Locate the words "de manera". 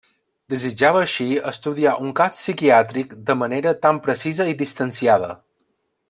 3.31-3.75